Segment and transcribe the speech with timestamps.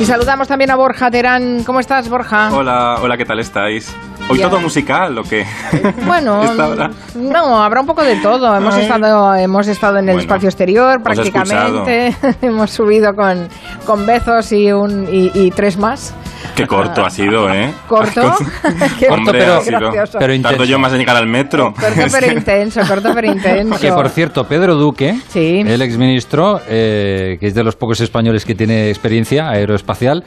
[0.00, 1.62] Y saludamos también a Borja Terán.
[1.62, 2.50] ¿Cómo estás, Borja?
[2.54, 3.94] Hola, hola, ¿qué tal estáis?
[4.30, 5.44] ¿Hoy todo musical o qué?
[6.06, 6.42] Bueno,
[7.16, 8.56] no, habrá un poco de todo.
[8.56, 8.84] Hemos Ay.
[8.84, 12.16] estado, hemos estado en el Bueno, espacio exterior prácticamente.
[12.40, 13.46] hemos subido con,
[13.84, 16.14] con Bezos y, un, y, y tres más.
[16.54, 17.72] Qué corto ha sido, ¿eh?
[17.88, 18.20] ¿Corto?
[18.98, 19.78] Qué Hombre, pero- ha sido.
[19.80, 20.18] gracioso.
[20.18, 20.64] pero Tardo intenso.
[20.64, 21.72] yo más en llegar al metro.
[21.72, 23.78] Corto pero intenso, corto pero intenso.
[23.80, 25.62] Que por cierto, Pedro Duque, Sí.
[25.66, 30.24] el exministro, eh, que es de los pocos españoles que tiene experiencia aeroespacial,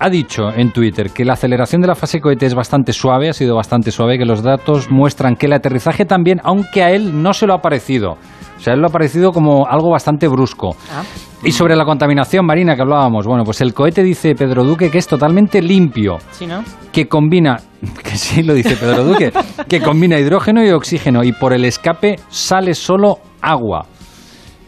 [0.00, 3.32] ha dicho en Twitter que la aceleración de la fase cohete es bastante suave, ha
[3.32, 7.32] sido bastante suave, que los datos muestran que el aterrizaje también, aunque a él no
[7.32, 8.18] se lo ha parecido.
[8.64, 10.74] O sea, él lo ha parecido como algo bastante brusco.
[10.90, 11.02] Ah.
[11.42, 14.96] Y sobre la contaminación marina que hablábamos, bueno, pues el cohete dice Pedro Duque que
[14.96, 16.16] es totalmente limpio.
[16.30, 16.64] Sí, ¿no?
[16.90, 17.58] que combina,
[18.02, 19.34] que sí lo dice Pedro Duque,
[19.68, 23.84] que combina hidrógeno y oxígeno y por el escape sale solo agua.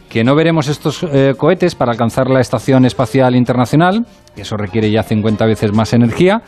[0.09, 4.05] Que no veremos estos eh, cohetes para alcanzar la Estación Espacial Internacional,
[4.35, 6.43] que eso requiere ya 50 veces más energía,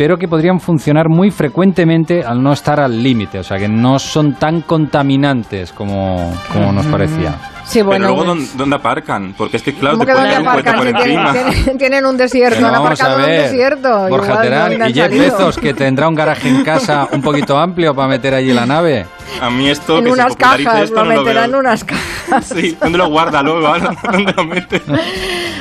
[0.00, 3.98] pero que podrían funcionar muy frecuentemente al no estar al límite, o sea que no
[3.98, 7.34] son tan contaminantes como, como nos parecía.
[7.64, 8.06] Sí, Pero bueno.
[8.06, 9.34] luego, ¿dónde, dónde aparcan?
[9.36, 10.76] Porque es que, claro, ¿Cómo te que dónde ponen un aparcan?
[10.78, 11.32] por encima.
[11.32, 14.08] tienen- tienen un desierto, Pero han vamos aparcado a en un ver, desierto.
[14.08, 15.10] Borja Igual, Terán ¿dónde han y Jeff?
[15.10, 19.04] Bezos, que tendrá un garaje en casa un poquito amplio para meter allí la nave.
[19.40, 22.44] A mí esto En que unas cajas, esto lo no lo meterán en unas cajas.
[22.54, 23.72] Sí, ¿dónde lo guarda luego?
[24.12, 24.82] ¿Dónde lo mete?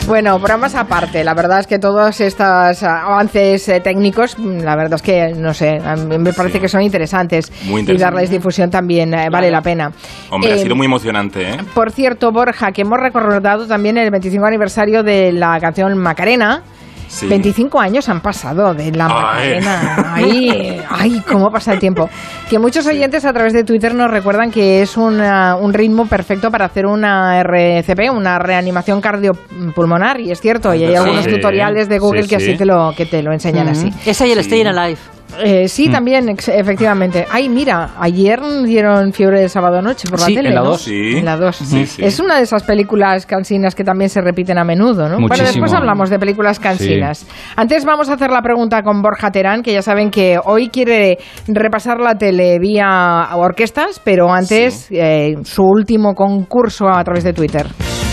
[0.08, 4.96] Bueno, bromas aparte, la verdad es que todos estos avances eh, técnicos, mm, la verdad
[4.96, 6.62] es que, no sé, a mí me parece Sí.
[6.62, 7.52] que son interesantes.
[7.66, 8.04] Muy Y interesante.
[8.16, 9.92] darles difusión también eh, vale la pena.
[10.32, 11.58] Hombre, ha Eh, sido muy emocionante, ¿eh?
[11.74, 16.64] Por cierto, Borja, que hemos recordado también el 25 aniversario de la canción Macarena.
[17.10, 17.26] Sí.
[17.28, 19.12] 25 años han pasado de la Ay.
[19.60, 20.14] Macarena.
[20.14, 22.08] Ay, ay, cómo pasa el tiempo.
[22.50, 26.52] Que muchos oyentes a través de Twitter nos recuerdan que es una- un ritmo perfecto
[26.52, 30.96] para hacer una RCP, una reanimación cardiopulmonar, y es cierto, y hay Sí.
[30.96, 32.50] algunos tutoriales de Google Sí, que sí.
[32.52, 33.92] así te lo, que te lo enseñan así.
[34.06, 34.46] Esa y el Sí.
[34.46, 35.00] Stay in Alive.
[35.42, 37.26] Eh, sí, también, ex- efectivamente.
[37.32, 40.70] Ay, mira, ayer dieron Fiebre de Sábado Noche por la Sí, tele, en la ¿no?
[40.72, 40.82] dos.
[40.82, 41.18] Sí.
[41.18, 41.56] En la 2.
[41.56, 42.04] Sí, sí.
[42.04, 45.16] Es una de esas películas cansinas que también se repiten a menudo, ¿no?
[45.16, 45.48] Bueno, Muchísimo.
[45.48, 47.26] después hablamos de películas cansinas.
[47.56, 51.18] Antes vamos a hacer la pregunta con Borja Terán, que ya saben que hoy quiere
[51.48, 57.68] repasar la tele vía orquestas, pero antes eh, su último concurso a través de Twitter.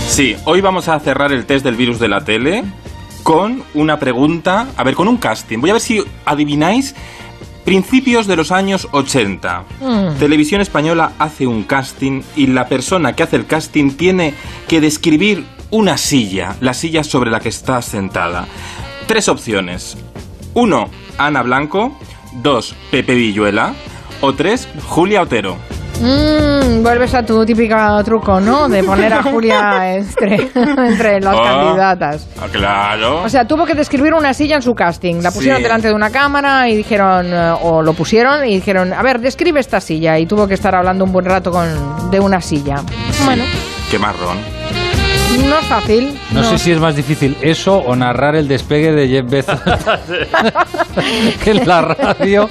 [0.08, 2.62] Sí, hoy vamos a cerrar el test del virus de la tele
[3.26, 5.58] con una pregunta, a ver, con un casting.
[5.58, 6.94] Voy a ver si adivináis
[7.64, 9.64] principios de los años 80.
[9.80, 10.14] Mm.
[10.20, 14.32] Televisión Española hace un casting y la persona que hace el casting tiene
[14.68, 18.46] que describir una silla, la silla sobre la que está sentada.
[19.08, 19.96] Tres opciones.
[20.54, 20.88] Uno,
[21.18, 21.98] Ana Blanco.
[22.44, 23.74] Dos, Pepe Villuela.
[24.20, 25.56] O tres, Julia Otero.
[26.00, 28.68] Mm, vuelves a tu típico truco, ¿no?
[28.68, 31.42] De poner a Julia entre, entre las Ah.
[31.42, 32.26] candidatas.
[32.40, 33.22] Ah, claro.
[33.22, 35.22] O sea, tuvo que describir una silla en su casting.
[35.22, 35.62] La pusieron Sí.
[35.62, 39.58] delante de una cámara y dijeron, eh, o lo pusieron y dijeron, a ver, describe
[39.60, 40.18] esta silla.
[40.18, 42.76] Y tuvo que estar hablando un buen rato con, de una silla.
[43.24, 43.44] Bueno,
[43.90, 44.36] Qué marrón.
[45.44, 46.18] No es fácil.
[46.32, 49.60] No, sé si es más difícil eso o narrar el despegue de Jeff Bezos
[51.46, 52.48] en la radio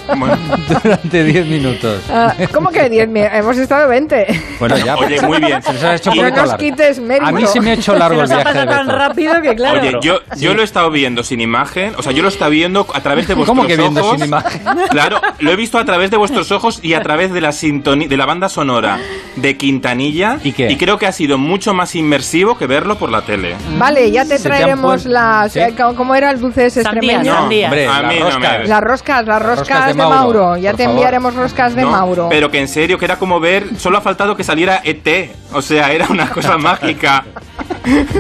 [0.84, 2.02] durante 10 minutos.
[2.10, 3.08] Ah, ¿Cómo que 10?
[3.10, 4.42] Mi- Hemos estado 20.
[4.60, 4.96] Bueno, ya.
[4.98, 5.62] Oye, muy bien.
[5.62, 6.58] Se nos ha hecho Y- No nos largo.
[6.58, 7.26] quites mérito.
[7.28, 9.56] A mí se me ha hecho largo el Se nos ha viaje tan rápido que,
[9.56, 9.82] claro.
[9.82, 12.52] Oye, yo, yo lo he estado viendo sin imagen, o sea, yo lo he estado
[12.52, 14.16] viendo a través de vuestros ¿Cómo que viendo ojos.
[14.18, 14.62] sin imagen?
[14.90, 18.08] Claro, lo he visto a través de vuestros ojos y a través de la sintonía,
[18.08, 19.00] de la banda sonora
[19.36, 20.40] de Quintanilla.
[20.44, 20.76] ¿Y qué?
[20.78, 23.56] creo que ha sido mucho más inmersivo que verlo por la tele.
[23.78, 25.54] Vale, ya te traeremos las...
[25.54, 25.60] ¿Sí?
[25.60, 27.34] eh, ¿cómo- ¿Cómo era el dulce ese Sandía, extremeño?
[27.42, 27.66] sandía.
[27.68, 28.68] Hombre, A las mí no me- roscas.
[28.70, 30.16] Las roscas, las roscas, roscas de de, Mauro.
[30.44, 30.98] Mauro, Ya por te favor.
[30.98, 32.28] enviaremos roscas de No, Mauro.
[32.30, 35.08] Pero que en serio, que era como ver, solo ha faltado que saliera ET.
[35.54, 37.24] O sea, era una cosa mágica.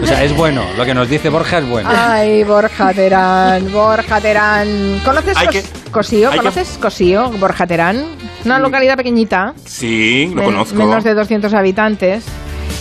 [0.02, 0.64] O sea, es bueno.
[0.78, 1.90] Lo que nos dice Borja es bueno.
[1.92, 5.02] Ay, Borja Terán, Borja Terán.
[5.04, 6.28] ¿Conoces Hay que- Cosío?
[6.30, 8.06] hay que- ¿Conoces Cosío, Borja Terán?
[8.46, 10.76] Una localidad pequeñita, Sí, lo men- conozco.
[10.76, 12.24] menos de 200 habitantes,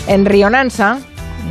[0.06, 0.98] en Río Nansa.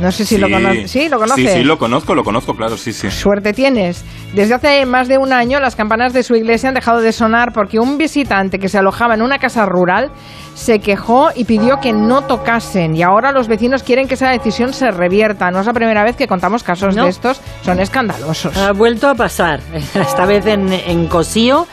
[0.00, 0.90] No sé si lo conoces.
[0.90, 1.52] Sí, lo conoces.
[1.52, 3.10] Sí, sí, lo conozco, lo conozco, claro, sí, sí.
[3.10, 4.04] Suerte tienes.
[4.34, 7.52] Desde hace más de un año las campanas de su iglesia han dejado de sonar
[7.52, 10.10] porque un visitante que se alojaba en una casa rural
[10.54, 12.96] se quejó y pidió que no tocasen.
[12.96, 15.50] Y ahora los vecinos quieren que esa decisión se revierta.
[15.50, 17.04] No es la primera vez que contamos casos No.
[17.04, 17.40] de estos.
[17.62, 18.56] Son escandalosos.
[18.56, 19.60] Ha vuelto a pasar,
[19.94, 21.66] esta vez en, en Cosío.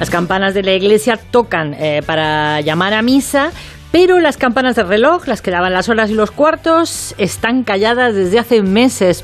[0.00, 3.52] Las campanas de la iglesia tocan eh, para llamar a misa,
[3.94, 8.12] Pero las campanas del reloj, las que daban las horas y los cuartos, están calladas
[8.12, 9.22] desde hace meses.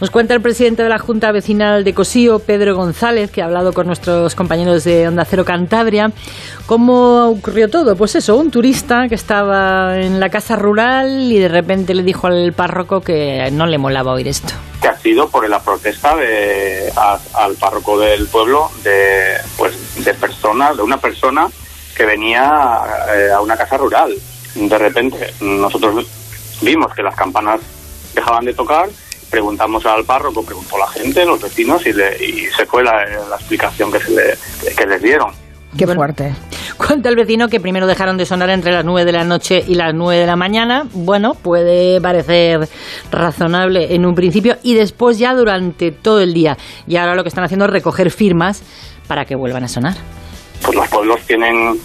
[0.00, 3.74] Nos cuenta el presidente de la Junta Vecinal de Cosío, Pedro González, que ha hablado
[3.74, 6.12] con nuestros compañeros de Onda Cero Cantabria,
[6.64, 7.94] cómo ocurrió todo.
[7.94, 12.26] Pues eso, un turista que estaba en la casa rural y de repente le dijo
[12.26, 14.54] al párroco que no le molaba oír esto.
[14.80, 20.14] Que ha sido por la protesta de, a- al párroco del pueblo de, pues, de
[20.14, 21.48] personas, de una persona
[21.96, 22.80] que venía
[23.14, 24.12] eh, a una casa rural.
[24.54, 26.06] De repente nosotros
[26.62, 27.60] vimos que las campanas
[28.14, 28.88] dejaban de tocar,
[29.30, 33.36] preguntamos al párroco, preguntó la gente, los vecinos y, le- y se fue la, la
[33.36, 35.30] explicación que, se le- que les dieron.
[35.76, 36.34] Qué fuerte.
[36.78, 39.74] Cuenta el vecino que primero dejaron de sonar entre las 9 de la noche y
[39.74, 40.86] las 9 de la mañana.
[40.92, 42.66] Bueno, puede parecer
[43.10, 46.56] razonable en un principio y después ya durante todo el día.
[46.86, 48.62] Y ahora lo que están haciendo es recoger firmas
[49.06, 49.94] para que vuelvan a sonar.
[50.62, 51.78] Pues los pueblos tienen,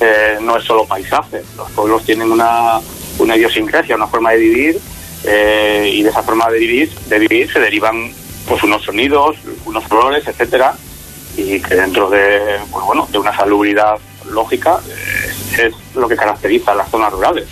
[0.00, 2.80] eh, no es solo paisaje, los pueblos tienen una,
[3.18, 4.80] una idiosincrasia, una forma de vivir,
[5.24, 8.12] eh, y de esa forma de vivir, de vivir se derivan
[8.46, 10.74] pues unos sonidos, unos colores, etcétera,
[11.36, 13.98] y que dentro de, pues bueno, de una salubridad
[14.30, 17.48] lógica eh, es lo que caracteriza a las zonas rurales.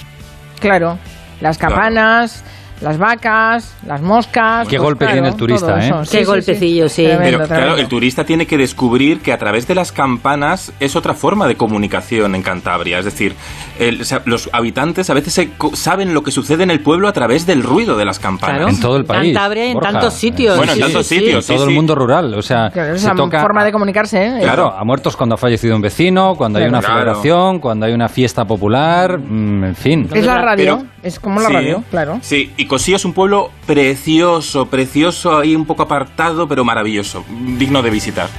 [0.60, 0.98] Claro.
[1.40, 2.44] Las campanas,
[2.82, 4.66] las vacas, las moscas.
[4.68, 5.86] Qué pues golpe claro, tiene el turista, todo ¿eh?
[5.86, 6.00] eso.
[6.00, 7.04] Qué Sí, sí, golpecillo, sí.
[7.04, 7.80] Tremendo, Pero claro, tremendo.
[7.82, 11.56] el turista tiene que descubrir que a través de las campanas es otra forma de
[11.56, 12.98] comunicación en Cantabria.
[12.98, 13.34] Es decir,
[13.78, 16.80] el- o sea, los habitantes a veces se co- saben lo que sucede en el
[16.80, 18.56] pueblo a través del ruido de las campanas.
[18.56, 18.68] Claro.
[18.70, 19.32] En todo el país.
[19.34, 19.92] Cantabria, en Borja.
[19.92, 20.56] tantos sitios.
[20.56, 21.46] Bueno, en tantos sitios.
[21.46, 21.74] todo sí, el sí.
[21.74, 24.38] mundo rural, o sea, Claro, es se toca forma de comunicarse, ¿eh?
[24.42, 26.78] Claro, a muertos cuando ha fallecido un vecino, cuando hay Claro.
[26.78, 27.00] una Claro.
[27.00, 30.08] celebración, cuando hay una fiesta popular, mm, en fin.
[30.12, 32.18] Es la radio, Pero- es como la Sí, radio, claro.
[32.22, 37.22] Sí, y Cosío es un pueblo precioso, precioso, ahí un poco apartado, pero maravilloso,
[37.58, 38.30] digno de visitar.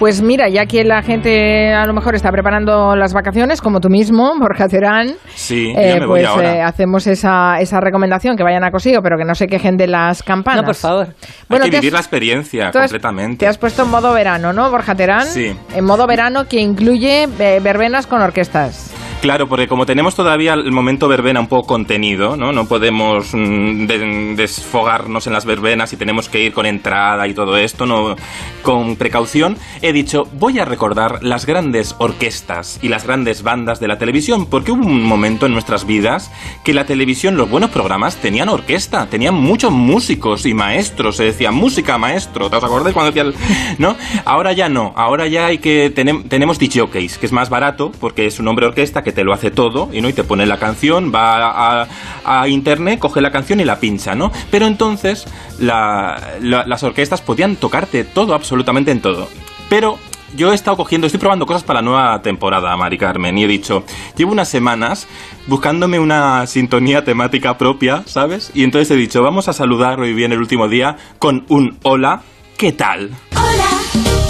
[0.00, 3.88] Pues mira, ya que la gente a lo mejor está preparando las vacaciones, como tú
[3.88, 6.56] mismo, Borja Terán, Sí, eh, ya me voy pues ahora.
[6.56, 9.86] eh, hacemos esa, esa recomendación, que vayan a Cosío, pero que no se quejen de
[9.86, 10.62] las campanas.
[10.62, 11.14] No, por favor.
[11.48, 13.36] Bueno, Hay que has- vivir la experiencia completamente.
[13.36, 15.26] Te has puesto en modo verano, ¿no, Borja Terán?
[15.28, 15.54] Sí.
[15.76, 18.92] En modo verano que incluye eh, verbenas con orquestas.
[19.20, 22.52] Claro, porque como tenemos todavía el momento verbena un poco contenido, ¿no?
[22.52, 27.34] No podemos mm, de- desfogarnos en las verbenas y tenemos que ir con entrada y
[27.34, 28.16] todo esto, no
[28.62, 29.58] con precaución.
[29.82, 34.46] He dicho, voy a recordar las grandes orquestas y las grandes bandas de la televisión,
[34.46, 36.32] porque hubo un momento en nuestras vidas
[36.64, 41.50] que la televisión, los buenos programas tenían orquesta, tenían muchos músicos y maestros, se decía
[41.50, 43.30] música maestro, ¿te os acordáis cuando decía
[43.76, 43.96] no?
[44.24, 48.24] Ahora ya no, ahora ya hay que tenem- tenemos DJs, que es más barato porque
[48.24, 50.58] es un hombre orquesta que te lo hace todo y no y te pone la
[50.58, 51.86] canción, va
[52.24, 54.30] a, internet, coge la canción y la pincha, ¿no?
[54.50, 55.26] Pero entonces
[55.58, 59.28] la- la- las orquestas podían tocarte todo, absolutamente en todo.
[59.68, 59.98] Pero
[60.36, 63.48] yo he estado cogiendo, estoy probando cosas para la nueva temporada, Mari Carmen, y he
[63.48, 63.82] dicho,
[64.16, 65.08] llevo unas semanas
[65.48, 68.50] buscándome una sintonía temática propia, ¿sabes?
[68.54, 72.22] Y entonces he dicho, vamos a saludar hoy bien el último día con un hola,
[72.56, 73.10] ¿qué tal?
[73.32, 73.70] Hola,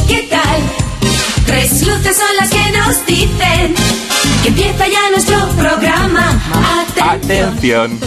[0.08, 0.89] ¿qué tal?
[1.50, 3.75] Tres luces son las que nos dicen
[4.43, 6.41] que empieza ya nuestro programa.
[6.81, 8.00] Atención, Atención.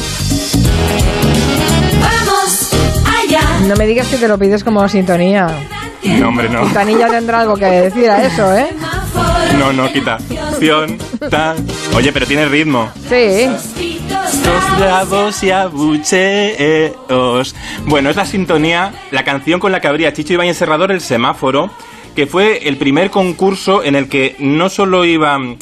[2.02, 2.70] vamos
[3.06, 3.42] allá.
[3.68, 5.48] No me digas que te lo pides como sintonía.
[6.04, 6.62] No, hombre, no.
[6.64, 8.70] Quintanilla tendrá algo que decir a eso, ¿eh?
[9.60, 10.16] No, no, quita.
[10.16, 10.98] Acción,
[11.30, 11.58] tal.
[11.96, 12.90] Oye, pero tiene ritmo.
[13.10, 13.48] Sí.
[14.46, 16.96] Los bravos y abucheos.
[17.86, 21.70] Bueno, es la sintonía, la canción con la que abría Chicho Ibáñez Serrador el semáforo,
[22.16, 25.58] que fue el primer concurso en el que no solo iban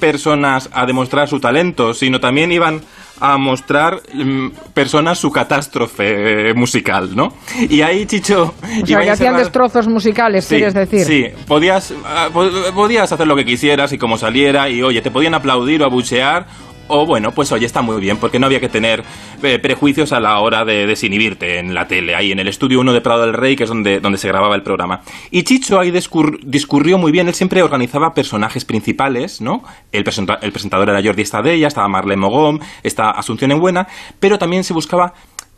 [0.00, 2.80] personas a demostrar su talento, sino también iban
[3.20, 7.34] a mostrar mm, personas su catástrofe eh, musical, ¿no?
[7.68, 8.52] Y ahí Chicho
[8.82, 11.04] O sea, que hacían destrozos musicales, Sí, quieres decir.
[11.04, 15.12] Sí, podías, ah, po- podías hacer lo que quisieras y como saliera y oye, te
[15.12, 16.46] podían aplaudir o abuchear
[16.94, 19.02] o bueno, pues oye, está muy bien porque no había que tener
[19.42, 22.92] eh, prejuicios a la hora de desinhibirte en la tele, ahí en el estudio 1
[22.92, 25.00] de Prado del Rey, que es donde, donde se grababa el programa.
[25.30, 29.62] Y Chicho ahí discur- discurrió muy bien, él siempre organizaba personajes principales, ¿no?
[29.90, 30.04] El,
[30.42, 33.88] el presentador era Jordi Estadella, estaba Marlene Mogón, está Asunción en Buena,
[34.20, 35.14] pero también se buscaba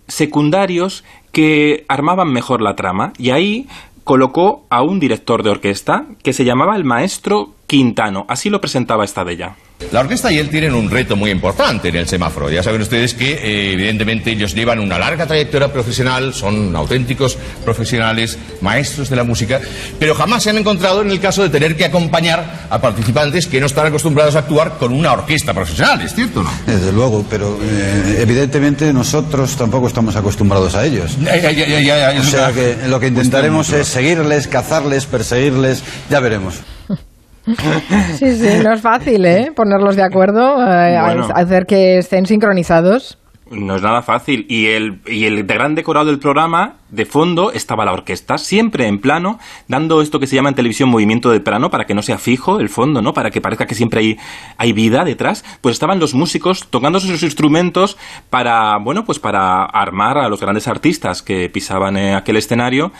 [0.06, 3.66] secundarios que armaban mejor la trama y ahí
[4.04, 9.04] colocó a un director de orquesta que se llamaba el maestro Quintano, así lo presentaba
[9.04, 9.56] Estadella.
[9.94, 12.50] La orquesta y él tienen un reto muy importante en el semáforo.
[12.50, 18.38] Ya saben ustedes que, eh, evidentemente, ellos llevan una larga trayectoria profesional, son auténticos profesionales,
[18.60, 19.60] maestros de la música,
[19.98, 23.60] pero jamás se han encontrado en el caso de tener que acompañar a participantes que
[23.60, 26.50] no están acostumbrados a actuar con una orquesta profesional, ¿es cierto o no?
[26.66, 31.16] Desde luego, pero eh, evidentemente nosotros tampoco estamos acostumbrados a ellos.
[31.22, 33.82] Ya, ya, ya, ya, ya, O sea que lo que intentaremos Cuesta mucho.
[33.82, 36.54] es seguirles, cazarles, perseguirles, ya veremos.
[38.18, 39.52] Sí, sí, no es fácil, ¿eh?
[39.54, 41.28] Ponerlos de acuerdo, eh, Bueno.
[41.34, 43.18] hacer que estén sincronizados.
[43.50, 44.46] No es nada fácil.
[44.48, 48.98] Y el, y el gran decorado del programa, de fondo, estaba la orquesta, siempre en
[48.98, 52.16] plano, dando esto que se llama en televisión movimiento de plano, para que no sea
[52.16, 53.12] fijo el fondo, ¿no?
[53.12, 54.16] Para que parezca que siempre hay,
[54.56, 55.44] hay vida detrás.
[55.60, 57.98] Pues estaban los músicos tocando sus instrumentos
[58.30, 62.92] para, bueno, pues para armar a los grandes artistas que pisaban en aquel escenario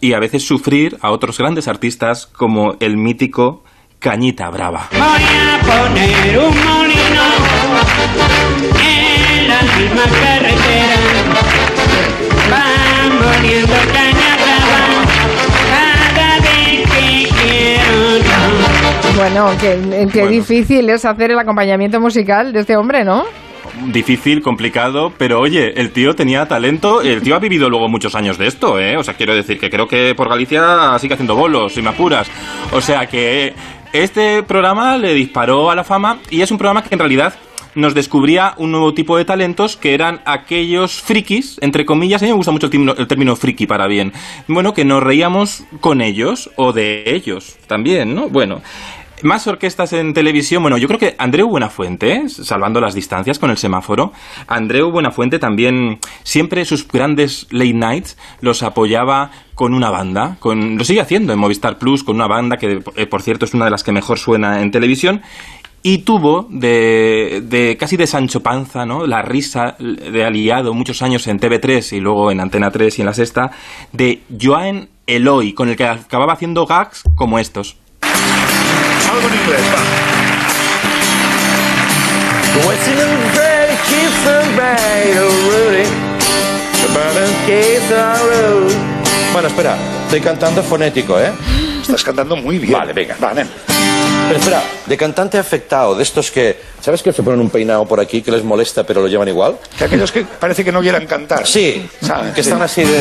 [0.00, 3.64] y a veces sufrir a otros grandes artistas como el mítico
[4.00, 4.88] Cañita Brava.
[4.92, 7.24] Voy a poner un molino
[8.80, 10.96] en la misma carretera.
[12.50, 12.64] Va
[13.12, 15.04] moliendo caña brava
[15.68, 19.16] cada vez que quiero yo.
[19.18, 19.78] Bueno, qué,
[20.10, 20.30] qué Bueno.
[20.30, 23.24] difícil es hacer el acompañamiento musical de este hombre, ¿no?
[23.86, 28.36] difícil, complicado, pero oye, el tío tenía talento, el tío ha vivido luego muchos años
[28.36, 28.98] de esto, ¿eh?
[28.98, 32.30] O sea, quiero decir que creo que por Galicia sigue haciendo bolos, si me apuras.
[32.72, 33.54] O sea que
[33.92, 37.34] este programa le disparó a la fama y es un programa que en realidad
[37.74, 42.30] nos descubría un nuevo tipo de talentos que eran aquellos frikis, entre comillas, a mí
[42.30, 44.12] me gusta mucho el término, el término friki para bien,
[44.48, 48.28] bueno, que nos reíamos con ellos o de ellos también, ¿no?
[48.28, 48.62] Bueno,
[49.24, 50.62] más orquestas en televisión.
[50.62, 54.12] Bueno, yo creo que Andreu Buenafuente, salvando las distancias con el semáforo,
[54.46, 60.84] Andreu Buenafuente también siempre sus grandes late nights los apoyaba con una banda, con, lo
[60.84, 63.70] sigue haciendo en Movistar Plus, con una banda que, eh, por cierto, es una de
[63.70, 65.22] las que mejor suena en televisión.
[65.82, 69.06] Y tuvo de, de casi de Sancho Panza, ¿no?
[69.06, 73.06] La risa de aliado muchos años en TV3 y luego en Antena 3 y en
[73.06, 73.50] la Sexta,
[73.92, 77.76] de Joan Eloy, con el que acababa haciendo gags como estos.
[79.10, 79.80] Algo en inglés, va.
[89.32, 91.30] Bueno, espera, estoy cantando fonético, ¿eh?
[91.80, 92.72] Estás cantando muy bien.
[92.72, 93.16] Vale, venga.
[93.22, 93.48] Va, ven.
[94.28, 97.98] Pero espera, de cantante afectado, de estos que, ¿sabes que se ponen un peinado por
[98.00, 99.56] aquí que les molesta pero lo llevan igual?
[99.76, 101.46] Que aquellos que parece que no quieran cantar.
[101.46, 102.32] Sí, ¿Sabes?
[102.34, 102.64] que están Sí.
[102.64, 103.00] así de...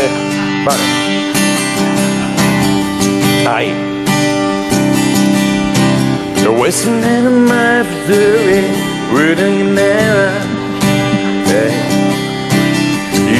[0.65, 0.83] Vale.
[3.47, 3.88] Ahí.
[6.69, 8.61] You're wasting in my Missouri,
[9.11, 10.29] reading never.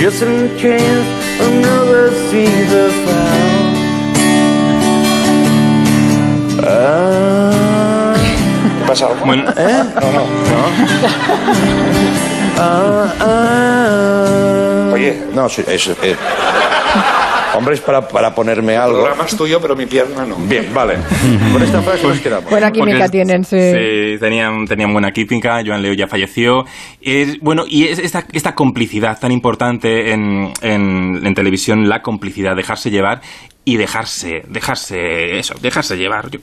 [0.02, 1.08] You some chance
[1.40, 3.62] another sees the foul.
[6.66, 8.16] Ah.
[8.88, 9.26] ¿Pasa algo?
[9.28, 9.84] Bueno, ¿Eh?
[10.02, 10.26] No, no.
[12.58, 14.92] Ah, ah.
[14.92, 15.22] Oye.
[15.36, 15.96] No, sí, eso.
[16.02, 16.16] eh.
[17.56, 18.98] Hombre, es para, para ponerme El algo.
[19.00, 20.36] programa es tuyo, pero mi pierna no.
[20.38, 20.96] Bien, vale.
[21.52, 22.50] Con esta frase nos quedamos.
[22.50, 23.58] Buena química Porque- tienen, sí.
[23.60, 25.62] Sí, tenían, tenían buena química.
[25.66, 26.66] Joan Leo ya falleció.
[27.02, 32.56] Es, bueno, y es esta, esta complicidad tan importante en, en, en televisión, la complicidad,
[32.56, 33.22] dejarse llevar
[33.66, 36.30] y dejarse, dejarse, eso, dejarse llevar.
[36.30, 36.40] Yo-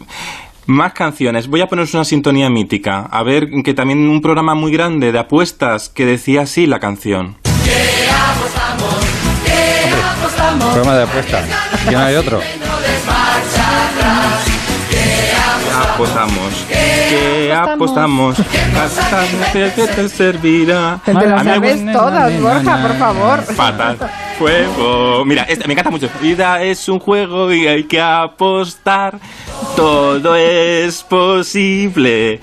[0.66, 1.46] más canciones.
[1.46, 3.06] Voy a poneros una sintonía mítica.
[3.10, 7.36] A ver, que también un programa muy grande de apuestas que decía así la canción.
[10.58, 11.42] Programa de apuesta.
[11.88, 12.40] ¿Y no hay otro?
[15.94, 16.52] Apostamos.
[16.68, 18.36] Que apostamos.
[18.74, 21.00] Bastante que te servirá.
[21.04, 23.42] Te las A mí me sabes todas, Borja, por favor.
[23.42, 23.98] Fatal.
[24.38, 25.24] Juego.
[25.24, 26.08] Mira, este, me encanta mucho.
[26.20, 29.18] Vida es un juego y hay que apostar.
[29.74, 32.40] Todo es posible.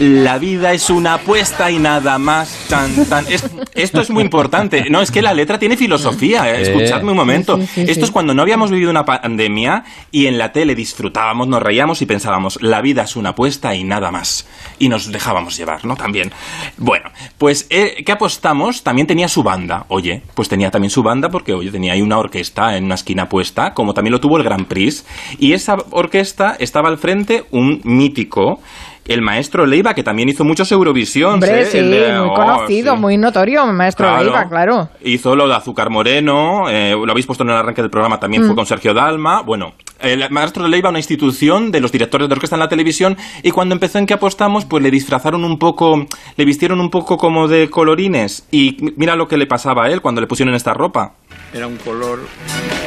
[0.00, 2.66] La vida es una apuesta y nada más.
[2.68, 3.26] Tan, tan.
[3.30, 4.84] Es- esto es muy importante.
[4.90, 6.50] No, es que la letra tiene filosofía.
[6.50, 6.62] eh.
[6.62, 7.56] Escuchadme un momento.
[7.58, 8.00] Sí, sí, sí, esto sí.
[8.02, 12.06] es cuando no habíamos vivido una pandemia y en la tele disfrutábamos, nos reíamos y
[12.06, 14.46] pensábamos, la vida es una apuesta y nada más.
[14.78, 15.94] Y nos dejábamos llevar, ¿no?
[15.96, 16.32] También.
[16.78, 18.82] Bueno, pues, eh, ¿qué apostamos?
[18.82, 19.84] También tenía su banda.
[19.88, 23.28] Oye, pues tenía también su banda porque, oye, tenía ahí una orquesta en una esquina
[23.28, 25.04] puesta, como también lo tuvo el Grand Prix.
[25.38, 28.60] Y esa orquesta estaba al frente un mítico.
[29.06, 31.34] El maestro Leiva, que también hizo muchos Eurovisión.
[31.34, 34.22] Hombre, sí, muy conocido, muy notorio, maestro Claro.
[34.24, 34.88] Leiva, claro.
[35.04, 38.42] Hizo lo de Azúcar Moreno, eh, lo habéis puesto en el arranque del programa, también
[38.44, 38.46] Mm.
[38.46, 39.42] fue con Sergio Dalma.
[39.42, 43.16] Bueno, el maestro de Leiva, una institución de los directores de orquesta en la televisión,
[43.42, 46.06] y cuando empezó en que apostamos, pues le disfrazaron un poco,
[46.36, 48.46] le vistieron un poco como de colorines.
[48.52, 51.14] Y mira lo que le pasaba a él cuando le pusieron esta ropa.
[51.52, 52.20] Era un color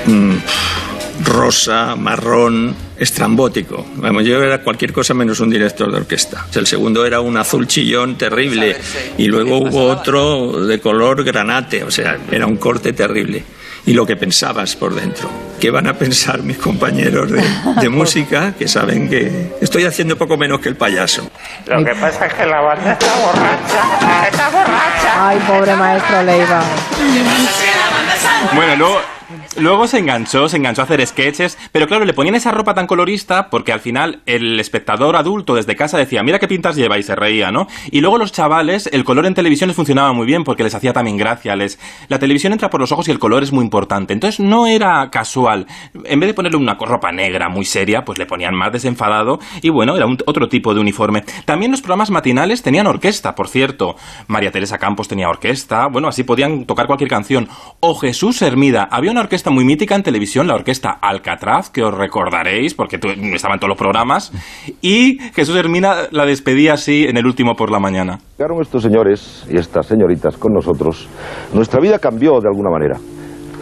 [0.07, 0.35] mm,
[1.23, 3.85] rosa, marrón, estrambótico.
[3.95, 6.45] Vamos, yo era cualquier cosa menos un director de orquesta.
[6.53, 8.75] El segundo era un azul chillón terrible
[9.17, 13.43] y luego hubo otro de color granate, o sea, era un corte terrible.
[13.87, 15.29] Y lo que pensabas por dentro.
[15.59, 17.43] ¿Qué van a pensar mis compañeros de,
[17.79, 21.29] de música que saben que estoy haciendo poco menos que el payaso?
[21.67, 24.27] Lo que pasa es que la banda está borracha.
[24.27, 25.27] Está borracha.
[25.27, 26.63] Ay, pobre maestro Leiva.
[28.55, 29.01] Bueno, luego
[29.57, 32.87] Luego se enganchó, se enganchó a hacer sketches, pero claro, le ponían esa ropa tan
[32.87, 37.03] colorista porque al final el espectador adulto desde casa decía, mira qué pintas lleva y
[37.03, 37.67] se reía, ¿no?
[37.91, 40.93] Y luego los chavales, el color en televisión les funcionaba muy bien porque les hacía
[40.93, 41.79] también gracia, les...
[42.07, 45.09] La televisión entra por los ojos y el color es muy importante, entonces no era
[45.09, 45.65] casual.
[46.03, 49.69] En vez de ponerle una ropa negra muy seria, pues le ponían más desenfadado y
[49.69, 51.23] bueno, era otro tipo de uniforme.
[51.45, 53.95] También los programas matinales tenían orquesta, por cierto.
[54.27, 57.47] María Teresa Campos tenía orquesta, bueno, así podían tocar cualquier canción.
[57.79, 61.93] O Jesús Hermida, había una orquesta muy mítica en televisión, la orquesta Alcatraz, que os
[61.93, 64.31] recordaréis, porque tu- estaba en todos los programas,
[64.81, 68.19] y Jesús Hermida la despedía así en el último por la mañana.
[68.37, 71.07] Llegaron estos señores y estas señoritas con nosotros.
[71.53, 72.97] Nuestra vida cambió de alguna manera,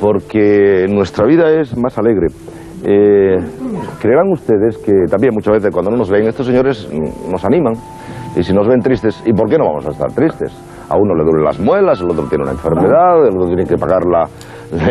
[0.01, 2.27] porque nuestra vida es más alegre.
[2.85, 3.37] Eh,
[4.01, 6.89] creerán ustedes que también muchas veces cuando no nos ven, estos señores
[7.31, 7.73] nos animan.
[8.35, 10.51] Y si nos ven tristes, ¿y por qué no vamos a estar tristes?
[10.89, 13.77] A uno le duelen las muelas, el otro tiene una enfermedad, el otro tiene que
[13.77, 14.27] pagar la-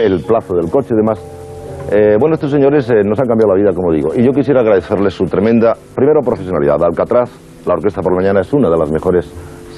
[0.01, 1.19] el plazo del coche y demás.
[1.91, 4.11] Eh, bueno, estos señores eh, nos han cambiado la vida, como digo.
[4.15, 6.83] Y yo quisiera agradecerles su tremenda, primero, profesionalidad.
[6.83, 7.31] Alcatraz,
[7.67, 9.27] la Orquesta por Mañana, es una de las mejores,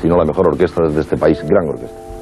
[0.01, 2.14] si no la mejor orquesta de este país, gran orquesta.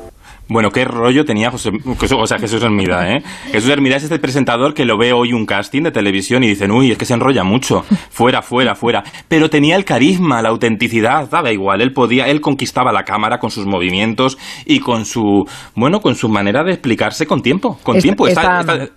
[0.49, 1.71] Bueno, qué rollo tenía José,
[2.15, 3.23] o sea, Jesús Hermida, ¿eh?
[3.53, 6.71] Jesús Hermida es este presentador que lo ve hoy un casting de televisión y dicen,
[6.73, 9.03] uy, es que se enrolla mucho, fuera, fuera, fuera.
[9.29, 13.51] Pero tenía el carisma, la autenticidad, daba igual, él podía, él conquistaba la cámara con
[13.51, 15.45] sus movimientos y con su,
[15.75, 18.27] bueno, con su manera de explicarse con tiempo, con Esta- tiempo.
[18.29, 18.89] Esta, esta-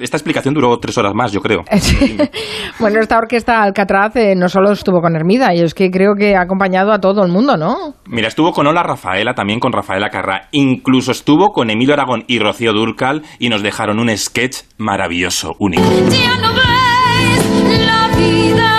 [0.00, 1.64] esta- explicación duró tres horas más, yo creo.
[2.78, 6.36] Bueno, esta orquesta Alcatraz eh, no solo estuvo con Hermida, y es que creo que
[6.36, 7.94] ha acompañado a todo el mundo, ¿no?
[8.06, 12.38] Mira, estuvo con Ola Rafaela, también con Rafaela Carrá, incluso estuvo con Emilio Aragón y
[12.38, 15.82] Rocío Durcal y nos dejaron un sketch maravilloso, único.
[16.10, 18.75] Ya no ves, la vida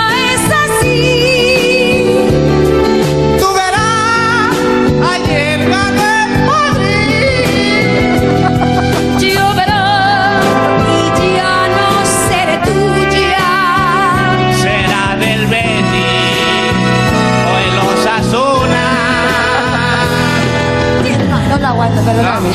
[22.18, 22.48] perdonadme.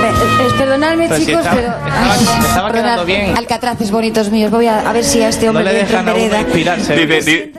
[0.00, 1.72] Me- eh, perdonadme, Pero si chicos, estaba- pero.
[1.72, 3.36] estaba- Ay, estaba quedando bien.
[3.36, 4.50] Alcatraces bonitos míos.
[4.50, 6.40] Voy a, a ver si a este hombre No le dejan a uno vereda.
[6.40, 7.52] inspirarse.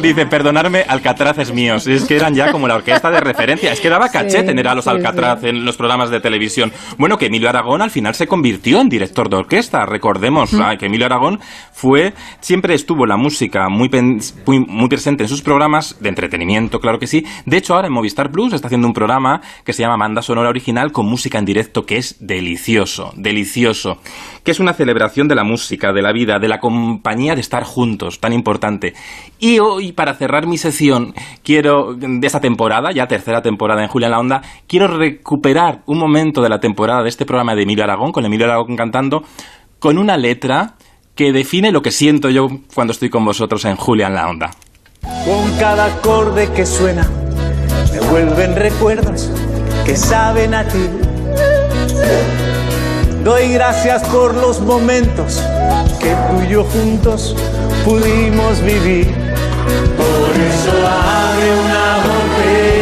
[0.00, 1.86] Dice, di- dice, perdonadme, Alcatraces míos.
[1.86, 3.72] Es que eran ya como la orquesta de referencia.
[3.72, 6.72] Es que daba cachet Sí, tener a los sí, Alcatraz en los programas de televisión.
[6.98, 9.84] Bueno, que Emilio Aragón al final se convirtió en director de orquesta.
[9.86, 11.40] Recordemos que Emilio Aragón
[11.72, 13.88] fue, siempre estuvo la música muy,
[14.46, 17.24] muy, muy presente en sus programas de entretenimiento, claro que sí.
[17.46, 20.48] De hecho, ahora en Movistar Plus está haciendo un programa que se llama Manda Sonora
[20.50, 23.98] Original con música en directo que es delicioso, delicioso.
[24.44, 27.62] Que es una celebración de la música, de la vida, de la compañía de estar
[27.64, 28.94] juntos, tan importante.
[29.38, 34.06] Y hoy, para cerrar mi sesión, quiero, de esta temporada, ya tercera temporada en Julia
[34.06, 37.84] en la Onda, quiero recuperar un momento de la temporada de este programa de Emilio
[37.84, 39.22] Aragón, con Emilio Aragón cantando,
[39.78, 40.74] con una letra
[41.14, 44.50] que define lo que siento yo cuando estoy con vosotros en Julia en la Onda.
[45.02, 47.08] Con cada acorde que suena,
[47.92, 49.30] me vuelven recuerdos
[49.84, 50.88] que saben a ti.
[53.24, 55.42] Doy gracias por los momentos
[56.00, 57.36] que tú y yo juntos
[57.84, 59.29] pudimos vivir.
[59.96, 62.79] Por eso abre una botella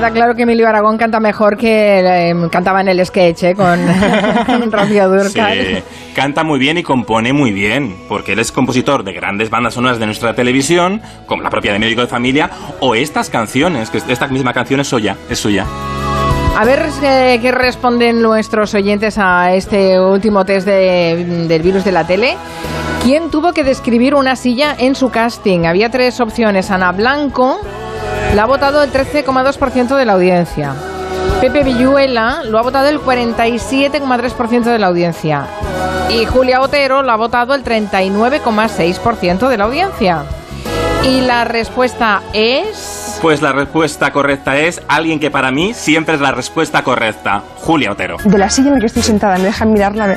[0.00, 3.54] queda claro que Emilio Aragón canta mejor que eh, cantaba en el sketch, ¿eh?
[3.54, 3.78] Con
[4.72, 5.52] Rocío Durcal.
[5.58, 5.82] Sí,
[6.14, 9.98] canta muy bien y compone muy bien, porque él es compositor de grandes bandas sonoras
[9.98, 14.26] de nuestra televisión, como la propia de Médico de Familia, o estas canciones, que esta
[14.28, 15.66] misma canción es suya, es suya.
[16.58, 21.92] A ver eh, qué responden nuestros oyentes a este último test de- del virus de
[21.92, 22.36] la tele.
[23.04, 25.64] ¿Quién tuvo que describir una silla en su casting?
[25.64, 26.70] Había tres opciones.
[26.70, 27.60] Ana Blanco
[28.34, 30.74] la ha votado el 13,2% de la audiencia.
[31.40, 35.46] Pepe Villuela lo ha votado el 47,3% de la audiencia.
[36.10, 40.24] Y Julia Otero lo ha votado el 39,6% de la audiencia.
[41.04, 42.99] Y la respuesta es...
[43.22, 47.92] Pues la respuesta correcta es alguien que para mí siempre es la respuesta correcta, Julia
[47.92, 48.16] Otero.
[48.24, 50.16] De la silla en la que estoy sentada, me dejan mirarla.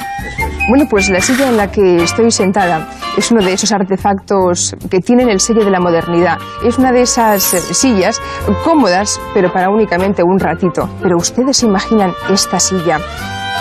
[0.69, 2.87] Bueno, pues la silla en la que estoy sentada
[3.17, 6.37] es uno de esos artefactos que tienen el sello de la modernidad.
[6.65, 8.21] Es una de esas eh, sillas
[8.63, 10.89] cómodas, pero para únicamente un ratito.
[11.01, 13.01] Pero ustedes se imaginan esta silla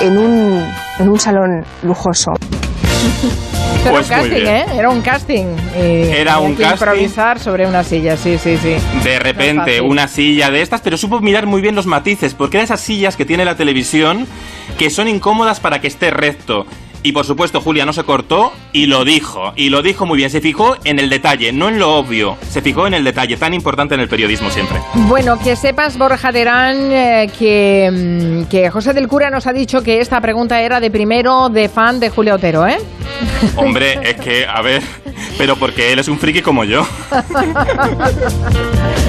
[0.01, 0.65] en un,
[1.01, 2.31] en un salón lujoso.
[3.81, 4.47] Era Pues un muy casting.
[4.47, 4.67] ¿eh?
[4.77, 5.47] Era un casting.
[5.75, 6.87] Era un que casting.
[6.87, 8.77] improvisar sobre una silla, sí, sí, sí.
[9.03, 12.65] De repente, una silla de estas, pero supo mirar muy bien los matices, porque eran
[12.65, 14.27] esas sillas que tiene la televisión
[14.79, 16.67] que son incómodas para que esté recto.
[17.03, 19.53] Y por supuesto, Julia no se cortó y lo dijo.
[19.57, 20.31] Y lo dijo muy bien.
[20.31, 22.37] Se fijó en el detalle, no en lo obvio.
[22.49, 24.79] Se fijó en el detalle, tan importante en el periodismo siempre.
[24.95, 27.91] Bueno, que sepas, Borja Terán, eh, que,
[28.45, 31.69] mm, que José del Cura nos ha dicho que esta pregunta era de primero de
[31.69, 32.79] fan de Julia Otero, ¿eh?
[33.57, 34.83] Hombre, es que, a ver,
[35.39, 36.87] pero porque él es un friki como yo.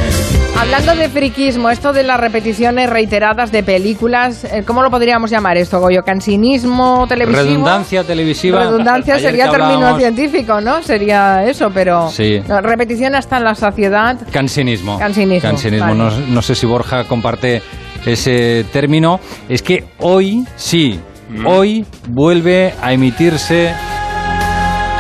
[0.64, 5.58] Hablando de friquismo, esto de las repeticiones reiteradas de películas, eh, ¿cómo lo podríamos llamar
[5.58, 6.04] esto, Goyo?
[6.04, 7.44] ¿Cansinismo televisivo?
[7.44, 8.60] Redundancia televisiva.
[8.62, 10.82] Redundancia Ayer sería término hablábamos- científico, ¿no?
[10.82, 12.10] Sería eso, pero...
[12.10, 12.40] Sí.
[12.48, 14.18] Repetición hasta la saciedad.
[14.32, 14.98] Cansinismo.
[14.98, 15.50] Cansinismo,
[15.80, 15.96] vale.
[15.96, 17.62] No, no sé si Borja comparte
[18.06, 19.20] ese término.
[19.50, 20.98] Es que hoy, sí,
[21.30, 21.46] Mm.
[21.48, 23.74] hoy vuelve a emitirse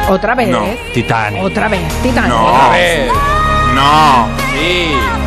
[0.09, 0.65] Otra vez, No.
[0.65, 0.77] ¿eh?
[0.93, 1.41] Titanic.
[1.41, 2.29] Otra vez, Titanic.
[2.29, 2.47] No.
[2.47, 3.11] Otra vez.
[3.73, 4.27] No.
[4.53, 5.22] Sí.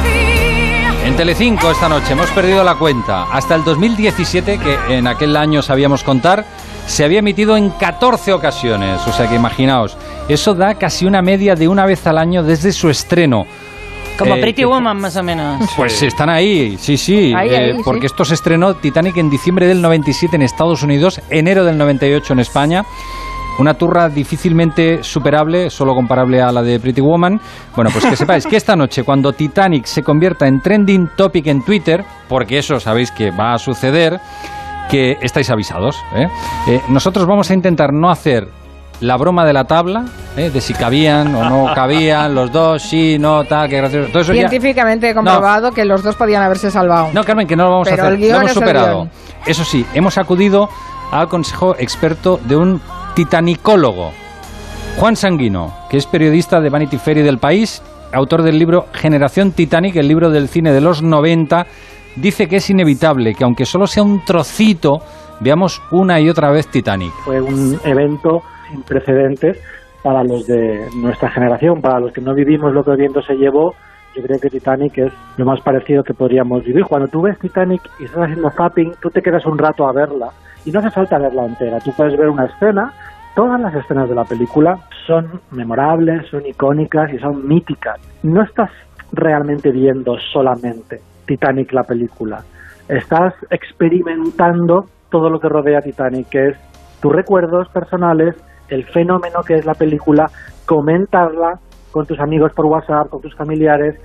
[1.16, 3.22] En Telecinco esta noche hemos perdido la cuenta.
[3.32, 6.44] Hasta el 2017, que en aquel año sabíamos contar,
[6.86, 9.00] se había emitido en 14 ocasiones.
[9.06, 9.96] O sea que imaginaos,
[10.28, 13.46] eso da casi una media de una vez al año desde su estreno.
[14.18, 15.58] Como Eh, Pretty que- Woman, más o menos.
[15.74, 17.80] Pues están ahí, sí, sí, Ahí, eh, ahí, sí.
[17.82, 22.34] porque esto se estrenó Titanic en diciembre del 97 en Estados Unidos, enero del 98
[22.34, 22.84] en España.
[23.58, 27.40] Una turra difícilmente superable, solo comparable a la de Pretty Woman.
[27.74, 31.64] Bueno, pues que sepáis que esta noche, cuando Titanic se convierta en trending topic en
[31.64, 34.20] Twitter, porque eso sabéis que va a suceder,
[34.90, 35.96] que estáis avisados.
[36.14, 36.26] ¿eh?
[36.68, 38.46] Eh, nosotros vamos a intentar no hacer
[39.00, 40.04] la broma de la tabla,
[40.36, 40.50] ¿eh?
[40.50, 44.08] de si cabían o no cabían, los dos, sí, no, tal, qué gracioso.
[44.10, 47.08] Todo eso ya- Científicamente comprobado que los dos podían haberse salvado.
[47.14, 48.14] no, Carmen, que no lo vamos Pero a hacer.
[48.14, 48.96] el guion lo hemos es el superado.
[48.96, 49.10] guion.
[49.46, 50.68] Eso sí, hemos acudido
[51.10, 52.80] al consejo experto de un
[53.16, 54.10] titanicólogo,
[54.98, 59.52] Juan Sanguino, que es periodista de Vanity Fair y del País, autor del libro Generación
[59.52, 61.64] Titanic, el libro del cine de los 90,
[62.16, 64.98] dice que es inevitable que aunque solo sea un trocito,
[65.40, 67.10] veamos una y otra vez Titanic.
[67.24, 69.58] Fue un evento sin precedentes
[70.02, 73.32] para los de nuestra generación, para los que no vivimos lo que el viento se
[73.34, 73.74] llevó.
[74.14, 76.84] Yo creo que Titanic es lo más parecido que podríamos vivir.
[76.84, 80.28] Cuando tú ves Titanic y estás haciendo zapping, tú te quedas un rato a verla
[80.66, 81.78] y no hace falta verla entera.
[81.78, 82.92] Tú puedes ver una escena.
[83.36, 88.00] Todas las escenas de la película son memorables, son icónicas y son míticas.
[88.22, 88.70] No estás
[89.12, 92.42] realmente viendo solamente Titanic la película.
[92.88, 96.56] Estás experimentando todo lo que rodea Titanic, que es
[97.02, 98.34] tus recuerdos personales,
[98.70, 100.30] el fenómeno que es la película,
[100.64, 103.96] comentarla con tus amigos por WhatsApp, con tus familiares.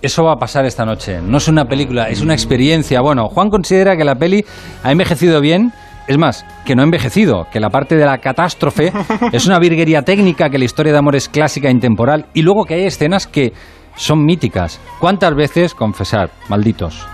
[0.00, 1.20] Eso va a pasar esta noche.
[1.20, 3.00] No es una película, es una experiencia.
[3.00, 4.44] Bueno, Juan considera que la peli
[4.84, 5.72] ha envejecido bien.
[6.08, 8.92] Es más, que no ha envejecido, que la parte de la catástrofe
[9.32, 12.64] es una virguería técnica, que la historia de amor es clásica e intemporal, y luego
[12.64, 13.52] que hay escenas que
[13.94, 14.80] son míticas.
[15.00, 17.06] ¿Cuántas veces, confesad, malditos,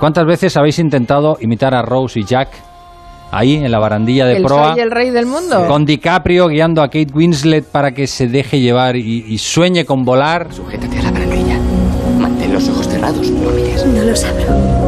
[0.00, 2.48] cuántas veces habéis intentado imitar a Rose y Jack
[3.30, 4.72] ahí en la barandilla de el proa?
[4.72, 5.66] soy el rey del mundo.
[5.66, 10.04] Con DiCaprio guiando a Kate Winslet para que se deje llevar y, y sueñe con
[10.04, 10.50] volar.
[10.54, 11.58] Sujétate a la barandilla.
[12.18, 13.84] Mantén los ojos cerrados, no mires.
[13.84, 14.87] No los abro.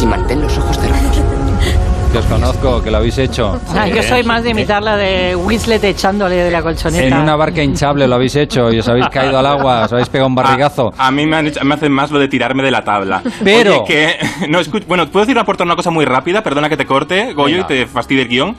[0.00, 1.20] Y mantén los ojos cerrados.
[2.12, 3.60] Que os conozco, que lo habéis hecho.
[3.74, 7.04] Ah, yo soy más de imitar la de Winslet echándole de la colchoneta.
[7.06, 10.08] En una barca hinchable lo habéis hecho y os habéis caído al agua, os habéis
[10.08, 10.92] pegado un barrigazo.
[10.96, 13.22] A mí me, han hecho- me hacen más lo de tirarme de la tabla.
[13.44, 14.16] Pero- Oye, que,
[14.48, 16.42] no, escu- bueno, ¿puedo decir aportar una cosa muy rápida?
[16.42, 17.66] Perdona que te corte, Goyo, Venga.
[17.66, 18.56] y te fastidie el guion.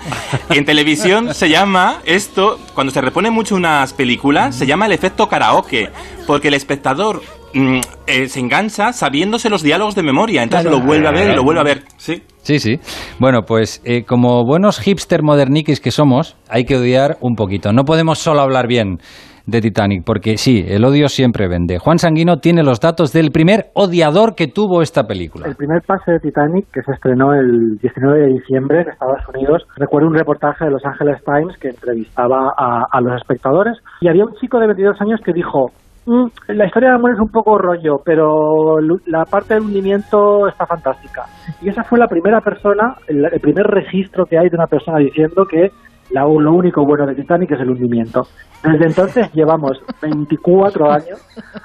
[0.50, 5.28] En televisión se llama esto, cuando se repone mucho unas películas, se llama el efecto
[5.30, 5.90] karaoke.
[6.28, 7.22] Porque el espectador
[7.54, 10.44] mm, eh, se engancha sabiéndose los diálogos de memoria.
[10.44, 10.80] Entonces Claro.
[10.80, 11.82] lo vuelve a ver y lo vuelve a ver.
[11.98, 12.22] Sí.
[12.42, 12.80] Sí, sí.
[13.20, 17.74] Bueno, pues eh, como buenos hipster moderniquis que somos, hay que odiar un poquito.
[17.74, 18.98] No podemos solo hablar bien
[19.46, 21.78] de Titanic, porque sí, el odio siempre vende.
[21.80, 25.48] Juan Sanguino tiene los datos del primer odiador que tuvo esta película.
[25.48, 29.64] El primer pase de Titanic, que se estrenó el 19 de diciembre en Estados Unidos,
[29.78, 34.26] recuerdo un reportaje de Los Angeles Times que entrevistaba a, a los espectadores y había
[34.26, 35.87] un chico de 22 años que dijo, "Mm,
[36.48, 41.26] la historia de amor es un poco rollo, pero la parte del hundimiento está fantástica.
[41.62, 45.46] Y esa fue la primera persona, el primer registro que hay de una persona diciendo
[45.46, 45.72] que
[46.12, 48.22] la- lo único bueno de Titanic es el hundimiento.
[48.64, 51.20] Desde entonces llevamos 24 años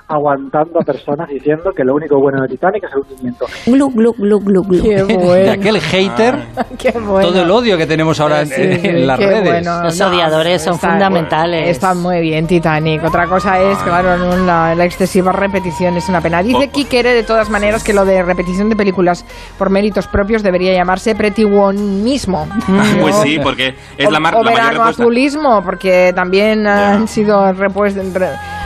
[0.09, 3.47] aguantando a personas diciendo que lo único bueno de Titanic es el hundimiento.
[3.67, 4.83] Glu, glu, glu, glu, glu.
[4.83, 5.53] Qué De bueno.
[5.53, 6.35] aquel hater,
[6.79, 7.29] Qué bueno.
[7.29, 9.43] todo el odio que tenemos ahora en, Sí, sí, en las qué redes.
[9.65, 9.83] bueno.
[9.85, 11.69] Los No, odiadores son está- fundamentales.
[11.71, 13.03] Está muy bien Titanic.
[13.05, 16.43] Otra cosa es, claro, no, la, la excesiva repetición es una pena.
[16.43, 16.73] Dice Oh.
[16.73, 19.25] Kikere, de todas maneras, que lo de repetición de películas
[19.59, 22.47] por méritos propios debería llamarse Pretty One mismo.
[23.01, 28.05] Pues sí, porque es la lugar, o verano azulismo, porque también han sido repuestos.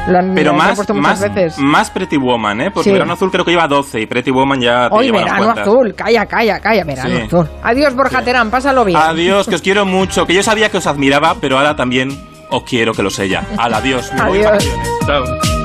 [0.08, 1.58] lo han- Pero han más, más, veces.
[1.58, 2.70] más Pretty Woman, ¿eh?
[2.70, 2.92] Porque Sí.
[2.92, 5.94] Verano Azul creo que lleva 12 y Pretty Woman ya te Hoy lleva verano azul,
[5.96, 7.22] calla, calla, calla, verano Sí.
[7.22, 7.48] azul.
[7.64, 8.96] Adiós, Borja Terán, pásalo bien.
[9.00, 10.24] Adiós, que os quiero mucho.
[10.24, 12.10] Que yo sabía que os admiraba, pero ahora también
[12.50, 13.44] os quiero que lo sea.
[13.58, 14.12] Al adiós.
[14.12, 14.50] Me voy Adiós.
[14.52, 14.88] vacaciones.
[15.06, 15.55] Chao.